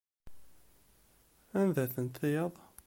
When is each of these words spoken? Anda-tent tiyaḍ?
Anda-tent 1.59 2.19
tiyaḍ? 2.19 2.53